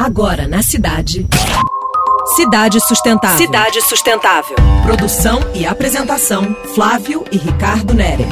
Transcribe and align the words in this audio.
Agora 0.00 0.48
na 0.48 0.62
cidade. 0.62 1.26
Cidade 2.34 2.80
Sustentável. 2.80 3.36
Cidade 3.36 3.82
Sustentável. 3.82 4.56
Produção 4.82 5.40
e 5.54 5.66
apresentação: 5.66 6.56
Flávio 6.74 7.22
e 7.30 7.36
Ricardo 7.36 7.92
Nere. 7.92 8.24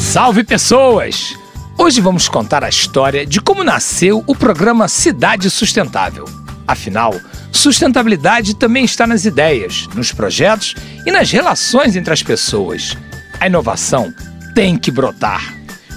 Salve 0.00 0.44
pessoas! 0.44 1.34
Hoje 1.76 2.00
vamos 2.00 2.28
contar 2.28 2.62
a 2.62 2.68
história 2.68 3.26
de 3.26 3.40
como 3.40 3.64
nasceu 3.64 4.22
o 4.28 4.36
programa 4.36 4.86
Cidade 4.86 5.50
Sustentável. 5.50 6.24
Afinal, 6.68 7.12
sustentabilidade 7.50 8.54
também 8.54 8.84
está 8.84 9.08
nas 9.08 9.24
ideias, 9.24 9.88
nos 9.92 10.12
projetos 10.12 10.76
e 11.04 11.10
nas 11.10 11.32
relações 11.32 11.96
entre 11.96 12.12
as 12.12 12.22
pessoas. 12.22 12.96
A 13.40 13.48
inovação 13.48 14.14
tem 14.54 14.78
que 14.78 14.92
brotar. 14.92 15.52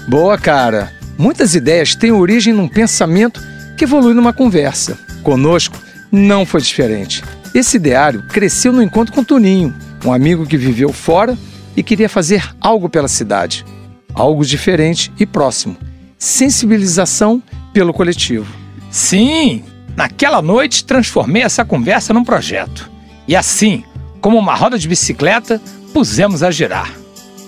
Boa, 0.08 0.36
cara! 0.36 0.92
Muitas 1.16 1.54
ideias 1.54 1.94
têm 1.94 2.10
origem 2.10 2.52
num 2.52 2.66
pensamento 2.66 3.40
que 3.78 3.84
evolui 3.84 4.12
numa 4.12 4.32
conversa. 4.32 4.98
Conosco 5.22 5.78
não 6.10 6.44
foi 6.44 6.60
diferente. 6.60 7.22
Esse 7.54 7.76
ideário 7.76 8.24
cresceu 8.28 8.72
no 8.72 8.82
encontro 8.82 9.14
com 9.14 9.22
Toninho, 9.22 9.72
um 10.04 10.12
amigo 10.12 10.44
que 10.44 10.56
viveu 10.56 10.92
fora 10.92 11.38
e 11.76 11.82
queria 11.82 12.08
fazer 12.08 12.44
algo 12.60 12.88
pela 12.88 13.06
cidade. 13.06 13.64
Algo 14.12 14.44
diferente 14.44 15.12
e 15.18 15.24
próximo. 15.24 15.76
Sensibilização 16.18 17.40
pelo 17.72 17.94
coletivo. 17.94 18.52
Sim, 18.90 19.62
naquela 19.96 20.42
noite 20.42 20.84
transformei 20.84 21.42
essa 21.42 21.64
conversa 21.64 22.12
num 22.12 22.24
projeto. 22.24 22.90
E 23.28 23.36
assim, 23.36 23.84
como 24.20 24.36
uma 24.36 24.56
roda 24.56 24.76
de 24.76 24.88
bicicleta, 24.88 25.62
pusemos 25.94 26.42
a 26.42 26.50
girar. 26.50 26.92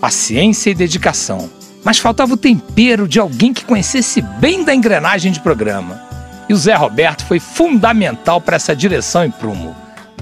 Paciência 0.00 0.70
e 0.70 0.74
dedicação. 0.74 1.50
Mas 1.82 1.98
faltava 1.98 2.34
o 2.34 2.36
tempero 2.36 3.08
de 3.08 3.18
alguém 3.18 3.52
que 3.52 3.64
conhecesse 3.64 4.22
bem 4.38 4.62
da 4.62 4.72
engrenagem 4.72 5.32
de 5.32 5.40
programa. 5.40 6.09
E 6.50 6.52
o 6.52 6.56
Zé 6.56 6.74
Roberto 6.74 7.24
foi 7.26 7.38
fundamental 7.38 8.40
para 8.40 8.56
essa 8.56 8.74
direção 8.74 9.24
em 9.24 9.30
prumo. 9.30 9.72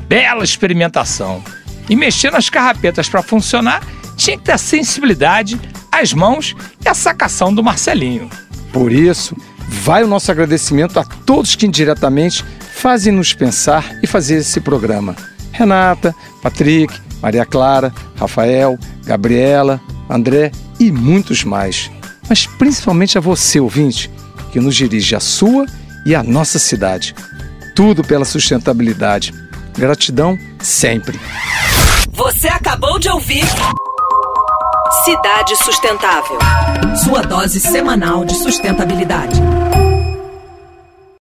Bela 0.07 0.45
experimentação. 0.45 1.43
E 1.89 1.97
mexer 1.97 2.31
nas 2.31 2.51
carrapetas 2.51 3.09
para 3.09 3.23
funcionar 3.23 3.83
tinha 4.15 4.37
que 4.37 4.45
ter 4.45 4.53
a 4.53 4.59
sensibilidade, 4.59 5.59
as 5.91 6.13
mãos 6.13 6.55
e 6.85 6.87
a 6.87 6.93
sacação 6.93 7.55
do 7.55 7.65
Marcelinho. 7.65 8.29
Por 8.75 8.93
isso, 8.93 9.35
vai 9.71 10.05
o 10.05 10.07
nosso 10.07 10.31
agradecimento 10.31 11.01
a 11.01 11.05
todos 11.05 11.57
que 11.57 11.65
indiretamente 11.65 12.45
fazem 12.75 13.11
nos 13.11 13.33
pensar 13.33 13.99
e 14.03 14.07
fazer 14.07 14.35
esse 14.35 14.61
programa. 14.61 15.17
Renata, 15.51 16.15
Patrick, 16.43 16.93
Maria 17.23 17.47
Clara, 17.47 17.91
Rafael, 18.17 18.79
Gabriela, 19.03 19.81
André 20.11 20.53
e 20.79 20.93
muitos 20.93 21.43
mais. 21.43 21.91
Mas 22.29 22.47
principalmente 22.47 23.17
a 23.17 23.21
você, 23.23 23.59
ouvinte, 23.59 24.11
que 24.53 24.61
nos 24.61 24.77
dirige 24.77 25.17
a 25.17 25.21
sua 25.21 25.65
e 26.09 26.15
a 26.15 26.23
nossa 26.23 26.59
cidade. 26.59 27.15
Tudo 27.77 28.03
pela 28.03 28.25
sustentabilidade. 28.25 29.35
Gratidão 29.77 30.39
sempre. 30.59 31.21
Você 32.11 32.49
acabou 32.49 32.99
de 32.99 33.11
ouvir 33.11 33.45
Cidade 35.05 35.55
Sustentável. 35.57 36.39
Sua 37.05 37.21
dose 37.21 37.61
semanal 37.61 38.25
de 38.25 38.35
sustentabilidade. 38.37 39.39